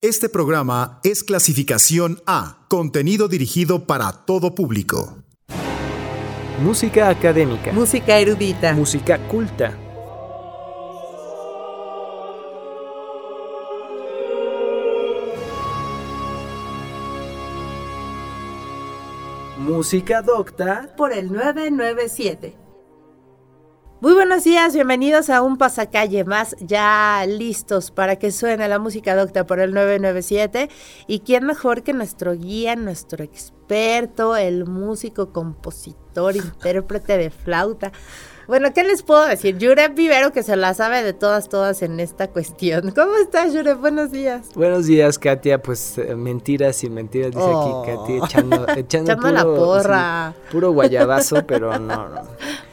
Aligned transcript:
Este 0.00 0.28
programa 0.28 1.00
es 1.02 1.24
clasificación 1.24 2.22
A, 2.24 2.64
contenido 2.68 3.26
dirigido 3.26 3.84
para 3.84 4.12
todo 4.12 4.54
público. 4.54 5.24
Música 6.62 7.08
académica. 7.08 7.72
Música 7.72 8.16
erudita. 8.16 8.74
Música 8.74 9.18
culta. 9.26 9.76
Música 19.58 20.22
docta. 20.22 20.94
Por 20.96 21.12
el 21.12 21.32
997. 21.32 22.67
Muy 24.00 24.12
buenos 24.14 24.44
días, 24.44 24.74
bienvenidos 24.74 25.28
a 25.28 25.42
un 25.42 25.58
pasacalle 25.58 26.22
más, 26.24 26.54
ya 26.60 27.24
listos 27.26 27.90
para 27.90 28.14
que 28.14 28.30
suene 28.30 28.68
la 28.68 28.78
música 28.78 29.16
docta 29.16 29.44
por 29.44 29.58
el 29.58 29.74
997. 29.74 30.70
Y 31.08 31.18
quién 31.20 31.44
mejor 31.44 31.82
que 31.82 31.92
nuestro 31.92 32.34
guía, 32.36 32.76
nuestro 32.76 33.24
experto, 33.24 34.36
el 34.36 34.66
músico, 34.66 35.32
compositor, 35.32 36.36
intérprete 36.36 37.18
de 37.18 37.30
flauta. 37.30 37.90
Bueno, 38.46 38.72
¿qué 38.72 38.84
les 38.84 39.02
puedo 39.02 39.26
decir? 39.26 39.58
Yurep 39.58 39.96
Vivero, 39.96 40.32
que 40.32 40.44
se 40.44 40.54
la 40.54 40.74
sabe 40.74 41.02
de 41.02 41.12
todas, 41.12 41.48
todas 41.48 41.82
en 41.82 41.98
esta 41.98 42.28
cuestión. 42.28 42.92
¿Cómo 42.94 43.16
estás, 43.16 43.52
Yurep? 43.52 43.80
Buenos 43.80 44.12
días. 44.12 44.50
Buenos 44.54 44.86
días, 44.86 45.18
Katia. 45.18 45.60
Pues 45.60 45.98
eh, 45.98 46.14
mentiras 46.14 46.84
y 46.84 46.88
mentiras, 46.88 47.32
dice 47.32 47.42
aquí 47.42 47.52
Oh. 47.52 47.82
Katia, 47.84 48.24
echando, 48.24 48.68
echando, 48.76 49.12
Echando 49.12 49.32
la 49.32 49.42
porra. 49.44 50.34
sí, 50.36 50.52
puro 50.52 50.70
guayabazo, 50.70 51.44
pero 51.48 51.76
no, 51.80 52.08
no. 52.08 52.22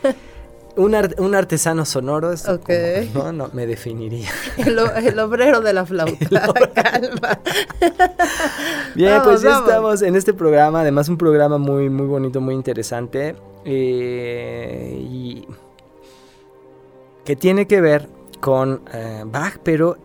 Un, 0.78 0.94
ar- 0.94 1.16
un 1.20 1.36
artesano 1.36 1.86
sonoro, 1.86 2.34
es 2.34 2.48
Ok. 2.50 2.70
como- 3.14 3.26
no, 3.26 3.32
no, 3.32 3.50
me 3.54 3.66
definiría. 3.66 4.30
El, 4.58 5.20
obrero 5.20 5.62
de 5.62 5.72
la 5.74 5.86
flauta. 5.86 6.28
Calma. 6.74 7.40
Bien, 8.96 9.12
Vamos, 9.12 9.26
pues 9.28 9.42
ya 9.42 9.50
vamos. 9.52 9.68
estamos 9.70 10.02
en 10.02 10.16
este 10.16 10.34
programa, 10.34 10.82
además 10.82 11.08
un 11.10 11.18
programa 11.18 11.58
muy, 11.58 11.90
muy 11.90 12.08
bonito, 12.08 12.42
muy 12.42 12.56
interesante, 12.56 13.36
eh, 13.66 14.98
y 15.02 15.48
que 17.24 17.36
tiene 17.36 17.68
que 17.68 17.82
ver 17.82 18.08
con 18.40 18.82
eh, 18.94 19.24
Bach, 19.26 19.58
pero 19.64 19.98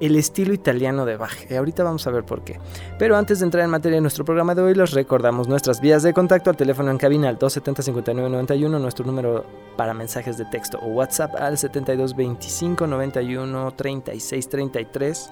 el 0.00 0.16
estilo 0.16 0.52
italiano 0.52 1.04
de 1.04 1.16
Bach. 1.16 1.50
Y 1.50 1.54
ahorita 1.54 1.84
vamos 1.84 2.06
a 2.06 2.10
ver 2.10 2.24
por 2.24 2.42
qué. 2.42 2.58
Pero 2.98 3.16
antes 3.16 3.40
de 3.40 3.44
entrar 3.44 3.64
en 3.64 3.70
materia 3.70 3.96
de 3.96 4.00
nuestro 4.00 4.24
programa 4.24 4.54
de 4.54 4.62
hoy, 4.62 4.74
les 4.74 4.92
recordamos 4.92 5.48
nuestras 5.48 5.80
vías 5.80 6.02
de 6.02 6.12
contacto 6.12 6.50
al 6.50 6.56
teléfono 6.56 6.90
en 6.90 6.98
cabina 6.98 7.28
al 7.28 7.38
270-5991, 7.38 8.80
nuestro 8.80 9.04
número 9.04 9.44
para 9.76 9.94
mensajes 9.94 10.36
de 10.36 10.44
texto 10.46 10.78
o 10.82 10.86
WhatsApp 10.88 11.34
al 11.36 11.58
72 11.58 12.16
25 12.16 12.86
91 12.86 13.72
36 13.72 14.48
33. 14.48 15.30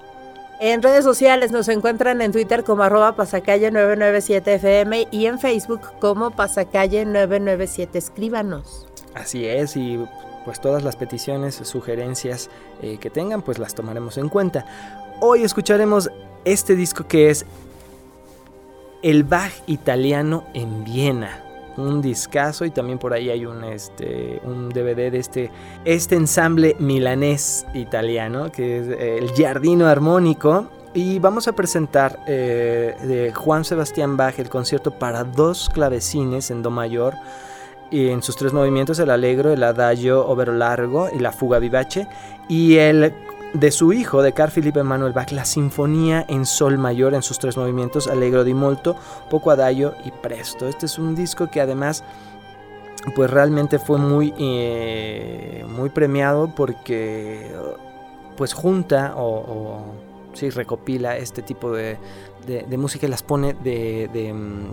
En 0.61 0.83
redes 0.83 1.05
sociales 1.05 1.51
nos 1.51 1.69
encuentran 1.69 2.21
en 2.21 2.33
Twitter 2.33 2.65
como 2.65 2.83
arroba 2.83 3.15
pasacalle 3.15 3.71
997fm 3.71 5.07
y 5.09 5.25
en 5.25 5.39
Facebook 5.39 5.81
como 5.99 6.31
pasacalle 6.31 7.05
997. 7.05 7.97
Escríbanos. 7.97 8.85
Así 9.15 9.45
es, 9.45 9.77
y 9.77 9.99
pues 10.49 10.61
todas 10.61 10.81
las 10.81 10.95
peticiones, 10.95 11.61
sugerencias 11.61 12.49
eh, 12.81 12.97
que 12.97 13.11
tengan, 13.11 13.43
pues 13.43 13.59
las 13.59 13.75
tomaremos 13.75 14.17
en 14.17 14.29
cuenta. 14.29 14.65
Hoy 15.21 15.43
escucharemos 15.43 16.09
este 16.43 16.75
disco 16.75 17.05
que 17.07 17.29
es 17.29 17.45
El 19.03 19.25
Bach 19.25 19.51
italiano 19.67 20.45
en 20.55 20.83
Viena. 20.83 21.43
Un 21.77 22.01
discazo 22.01 22.65
y 22.65 22.71
también 22.71 22.97
por 22.97 23.13
ahí 23.13 23.29
hay 23.29 23.45
un, 23.45 23.63
este, 23.63 24.41
un 24.43 24.69
DVD 24.69 25.11
de 25.11 25.19
este, 25.19 25.51
este 25.85 26.15
ensamble 26.15 26.75
milanés 26.79 27.67
italiano 27.75 28.51
que 28.51 28.79
es 28.79 28.87
eh, 28.87 29.19
el 29.19 29.29
Giardino 29.33 29.85
Armónico. 29.85 30.65
Y 30.95 31.19
vamos 31.19 31.47
a 31.47 31.51
presentar 31.51 32.21
eh, 32.25 32.95
de 33.03 33.31
Juan 33.35 33.63
Sebastián 33.65 34.17
Bach 34.17 34.39
el 34.39 34.49
concierto 34.49 34.89
para 34.89 35.23
dos 35.23 35.69
clavecines 35.71 36.49
en 36.49 36.63
Do 36.63 36.71
mayor 36.71 37.13
y 37.91 38.09
en 38.09 38.21
sus 38.21 38.35
tres 38.35 38.53
movimientos, 38.53 38.99
el 38.99 39.09
allegro, 39.09 39.51
el 39.51 39.63
adagio 39.63 40.27
overo 40.27 40.53
largo 40.53 41.09
y 41.13 41.19
la 41.19 41.31
fuga 41.31 41.59
vivace, 41.59 42.07
y 42.47 42.77
el 42.77 43.13
de 43.53 43.71
su 43.71 43.93
hijo, 43.93 44.21
de 44.21 44.33
Carl 44.33 44.51
Philipp 44.51 44.77
Emanuel 44.77 45.13
Bach, 45.13 45.31
la 45.31 45.45
sinfonía 45.45 46.25
en 46.27 46.45
sol 46.45 46.77
mayor 46.77 47.13
en 47.13 47.23
sus 47.23 47.39
tres 47.39 47.57
movimientos, 47.57 48.07
allegro 48.07 48.43
di 48.43 48.53
molto, 48.53 48.95
poco 49.29 49.51
adagio 49.51 49.95
y 50.05 50.11
presto. 50.11 50.67
Este 50.67 50.85
es 50.85 50.99
un 50.99 51.15
disco 51.15 51.49
que 51.49 51.61
además 51.61 52.03
pues 53.15 53.29
realmente 53.29 53.79
fue 53.79 53.97
muy, 53.97 54.33
eh, 54.37 55.65
muy 55.67 55.89
premiado 55.89 56.53
porque 56.53 57.51
pues 58.37 58.53
junta 58.53 59.13
o, 59.15 59.25
o 59.25 59.83
sí, 60.33 60.49
recopila 60.49 61.17
este 61.17 61.41
tipo 61.41 61.71
de, 61.71 61.97
de- 62.49 62.77
música 62.77 63.05
y 63.05 63.09
las 63.09 63.23
pone 63.23 63.53
de, 63.53 64.09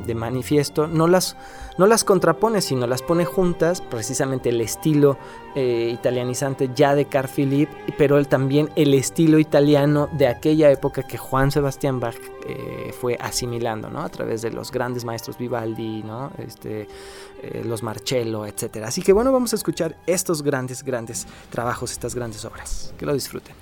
de, 0.07 0.15
manifiesto, 0.15 0.87
no 0.87 1.07
las, 1.07 1.37
no 1.77 1.87
las 1.87 2.05
contrapone, 2.05 2.61
sino 2.61 2.87
las 2.87 3.03
pone 3.03 3.25
juntas, 3.25 3.81
precisamente 3.81 4.49
el 4.49 4.61
estilo 4.61 5.19
eh, 5.55 5.91
italianizante 5.93 6.71
ya 6.75 6.95
de 6.95 7.05
Carl 7.07 7.29
Philipp, 7.29 7.69
pero 7.99 8.19
él 8.19 8.29
también 8.29 8.71
el 8.77 8.95
estilo 8.95 9.39
italiano 9.39 10.09
de 10.13 10.29
aquella 10.29 10.71
época 10.71 11.03
que 11.03 11.19
Juan 11.19 11.51
Sebastián 11.51 12.01
Bach 12.01 12.17
eh, 12.49 12.93
fue 12.99 13.19
asimilando, 13.21 13.91
¿no? 13.91 14.01
A 14.03 14.09
través 14.09 14.43
de 14.43 14.51
los 14.51 14.71
grandes 14.71 15.05
maestros 15.05 15.37
Vivaldi, 15.37 16.03
¿no? 16.03 16.31
Este, 16.39 16.89
eh, 17.43 17.63
los 17.67 17.83
Marcello, 17.83 18.47
etcétera. 18.47 18.89
Así 18.89 19.03
que 19.03 19.13
bueno, 19.13 19.33
vamos 19.33 19.53
a 19.53 19.57
escuchar 19.57 19.97
estos 20.07 20.43
grandes, 20.43 20.83
grandes 20.83 21.27
trabajos, 21.51 21.93
estas 21.93 22.15
grandes 22.15 22.45
obras. 22.45 22.95
Que 22.97 23.05
lo 23.05 23.13
disfruten. 23.13 23.55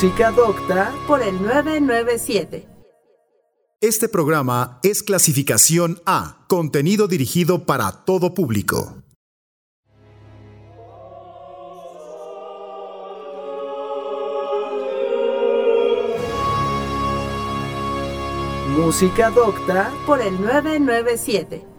Música 0.00 0.30
Docta 0.30 0.94
por 1.08 1.20
el 1.20 1.42
997. 1.42 2.68
Este 3.80 4.08
programa 4.08 4.78
es 4.84 5.02
clasificación 5.02 6.00
A, 6.06 6.46
contenido 6.46 7.08
dirigido 7.08 7.66
para 7.66 7.90
todo 8.04 8.32
público. 8.32 9.02
Música 18.68 19.30
Docta 19.30 19.92
por 20.06 20.20
el 20.20 20.40
997. 20.40 21.77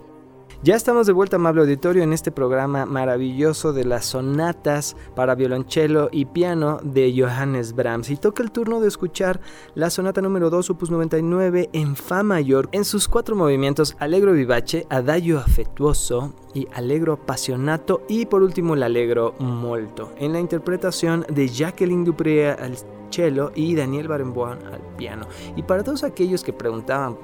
Ya 0.61 0.75
estamos 0.75 1.07
de 1.07 1.13
vuelta, 1.13 1.37
amable 1.37 1.61
auditorio, 1.61 2.03
en 2.03 2.11
este 2.11 2.33
programa 2.33 2.85
maravilloso 2.85 3.71
de 3.71 3.85
las 3.85 4.07
sonatas 4.07 4.97
para 5.15 5.33
violonchelo 5.33 6.09
y 6.11 6.25
piano 6.25 6.81
de 6.83 7.15
Johannes 7.17 7.73
Brahms. 7.73 8.09
Y 8.09 8.17
toca 8.17 8.43
el 8.43 8.51
turno 8.51 8.81
de 8.81 8.89
escuchar 8.89 9.39
la 9.73 9.89
sonata 9.89 10.21
número 10.21 10.49
2, 10.49 10.69
opus 10.71 10.91
99, 10.91 11.69
en 11.71 11.95
Fa 11.95 12.23
mayor, 12.23 12.67
en 12.73 12.83
sus 12.83 13.07
cuatro 13.07 13.37
movimientos: 13.37 13.95
Allegro 13.99 14.33
vivace, 14.33 14.85
Adagio 14.89 15.39
afectuoso 15.39 16.33
y 16.53 16.67
Allegro 16.73 17.13
appassionato, 17.13 18.01
y 18.09 18.25
por 18.25 18.43
último 18.43 18.73
el 18.73 18.83
Allegro 18.83 19.35
molto, 19.39 20.11
en 20.17 20.33
la 20.33 20.41
interpretación 20.41 21.25
de 21.29 21.47
Jacqueline 21.47 22.03
Dupré 22.03 22.49
al 22.49 22.75
cello 23.09 23.51
y 23.55 23.75
Daniel 23.75 24.07
Barenboim 24.07 24.59
al 24.71 24.81
piano. 24.97 25.25
Y 25.55 25.63
para 25.63 25.83
todos 25.83 26.03
aquellos 26.03 26.43
que 26.43 26.53
preguntaban 26.53 27.17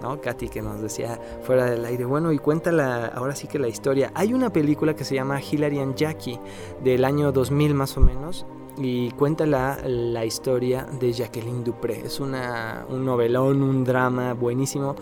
¿no? 0.00 0.20
Katy 0.20 0.48
que 0.48 0.62
nos 0.62 0.80
decía 0.80 1.20
fuera 1.42 1.66
del 1.66 1.84
aire, 1.84 2.04
bueno, 2.04 2.32
y 2.32 2.38
cuenta 2.38 2.72
la, 2.72 3.06
ahora 3.06 3.34
sí 3.34 3.46
que 3.46 3.58
la 3.58 3.68
historia. 3.68 4.10
Hay 4.14 4.32
una 4.32 4.52
película 4.52 4.94
que 4.94 5.04
se 5.04 5.14
llama 5.14 5.40
Hilary 5.40 5.80
and 5.80 5.94
Jackie 5.94 6.38
del 6.82 7.04
año 7.04 7.32
2000 7.32 7.74
más 7.74 7.96
o 7.96 8.00
menos 8.00 8.46
y 8.78 9.10
cuenta 9.12 9.46
la, 9.46 10.24
historia 10.24 10.86
de 10.98 11.12
Jacqueline 11.12 11.64
Dupré. 11.64 12.00
Es 12.04 12.20
una, 12.20 12.84
un 12.88 13.04
novelón, 13.04 13.62
un 13.62 13.84
drama 13.84 14.34
buenísimo 14.34 14.96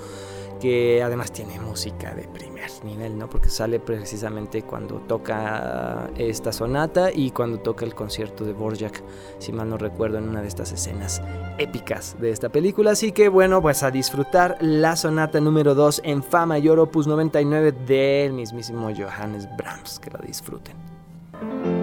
que 0.60 1.02
además 1.02 1.32
tiene 1.32 1.58
música 1.60 2.14
de 2.14 2.28
nivel, 2.84 3.18
¿no? 3.18 3.28
Porque 3.28 3.48
sale 3.48 3.80
precisamente 3.80 4.62
cuando 4.62 4.96
toca 4.96 6.10
esta 6.16 6.52
sonata 6.52 7.10
y 7.12 7.30
cuando 7.30 7.58
toca 7.58 7.84
el 7.84 7.94
concierto 7.94 8.44
de 8.44 8.52
Borjak, 8.52 9.02
si 9.38 9.52
mal 9.52 9.68
no 9.68 9.78
recuerdo, 9.78 10.18
en 10.18 10.28
una 10.28 10.42
de 10.42 10.48
estas 10.48 10.72
escenas 10.72 11.22
épicas 11.58 12.16
de 12.20 12.30
esta 12.30 12.48
película. 12.48 12.92
Así 12.92 13.12
que 13.12 13.28
bueno, 13.28 13.60
pues 13.62 13.82
a 13.82 13.90
disfrutar 13.90 14.56
la 14.60 14.96
sonata 14.96 15.40
número 15.40 15.74
2 15.74 16.02
en 16.04 16.22
Fa 16.22 16.46
mayor 16.46 16.78
opus 16.78 17.06
99 17.06 17.72
del 17.86 18.32
mismísimo 18.32 18.90
Johannes 18.96 19.48
Brahms. 19.56 19.98
Que 19.98 20.10
la 20.10 20.18
disfruten. 20.18 21.73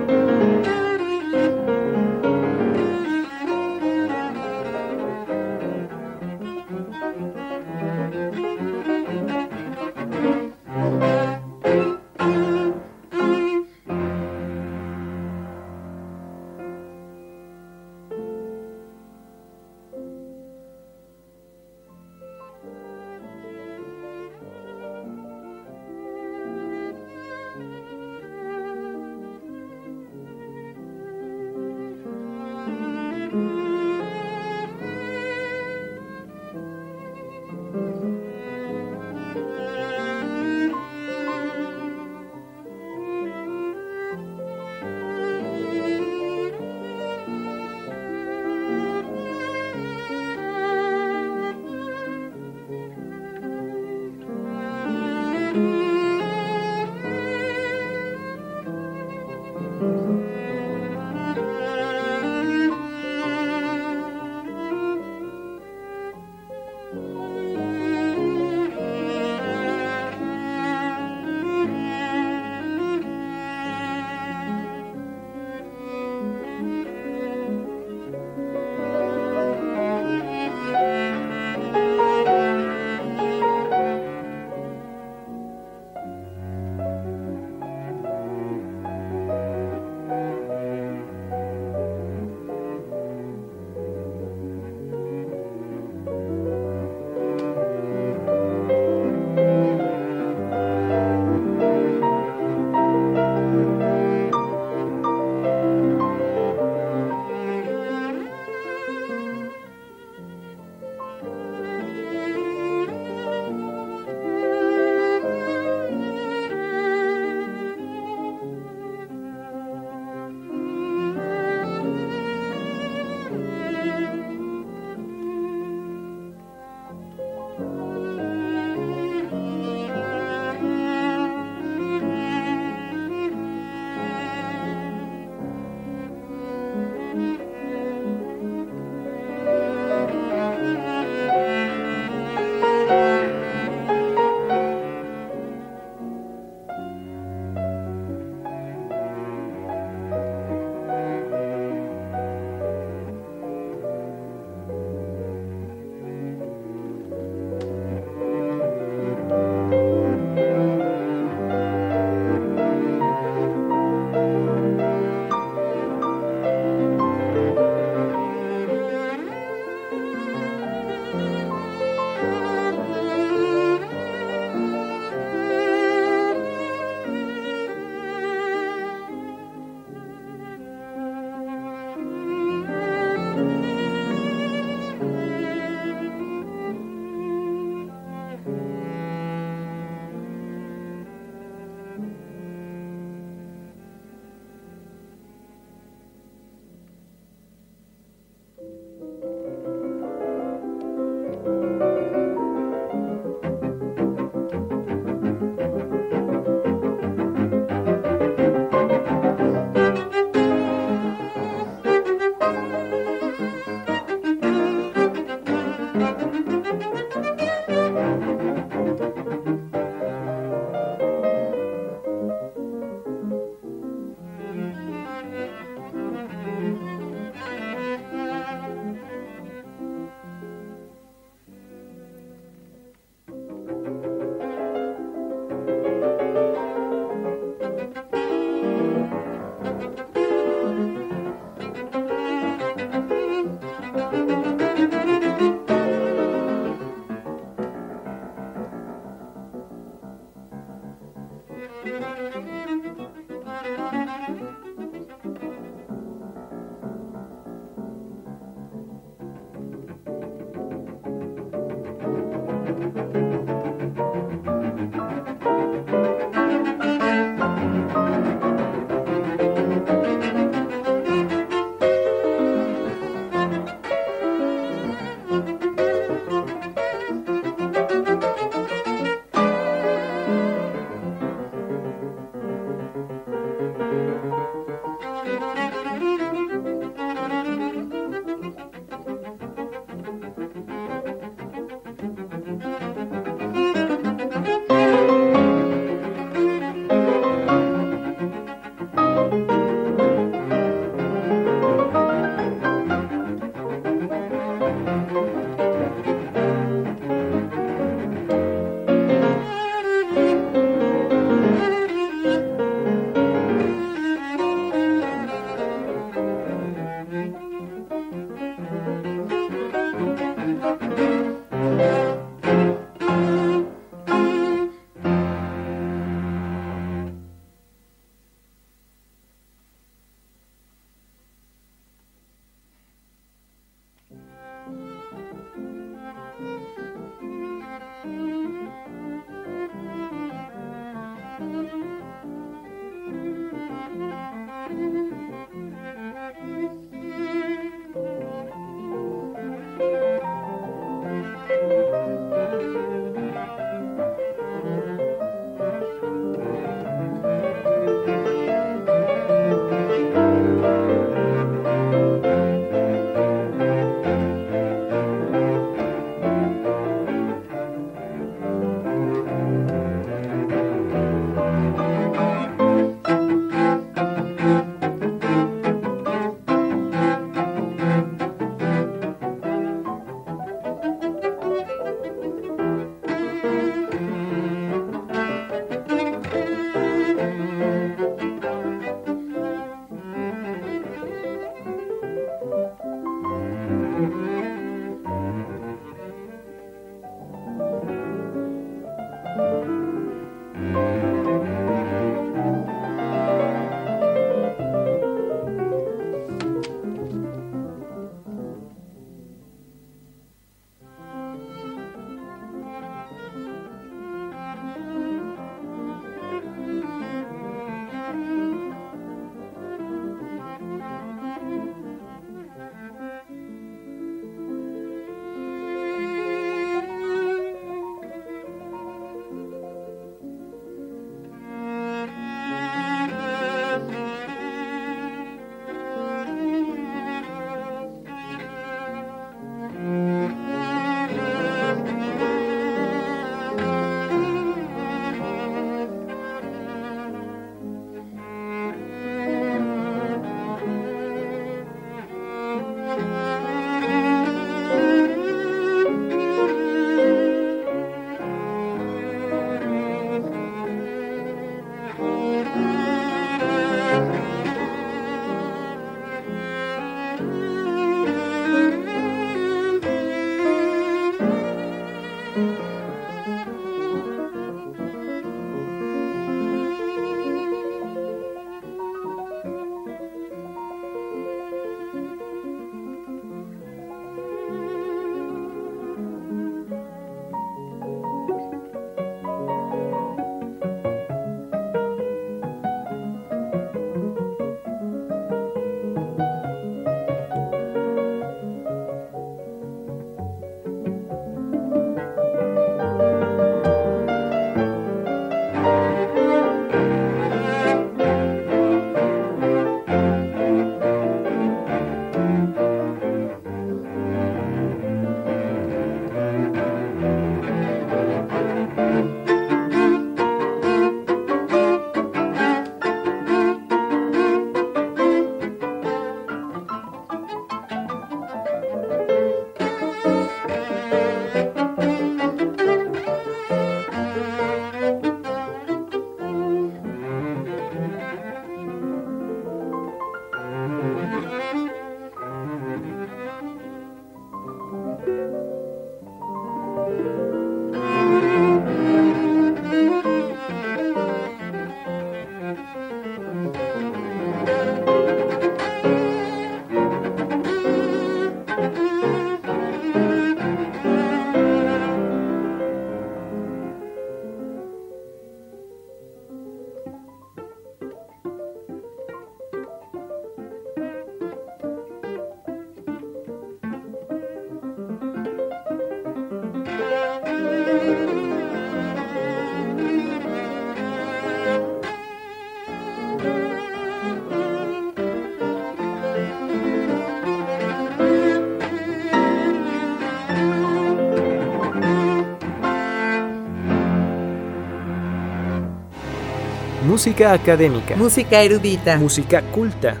Música 597.02 597.32
académica. 597.32 597.96
Música 597.96 598.40
erudita. 598.44 598.96
Música 598.96 599.42
culta. 599.50 600.00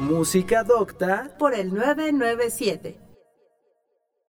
Música 0.00 0.64
docta 0.64 1.36
por 1.38 1.52
el 1.52 1.74
997. 1.74 3.09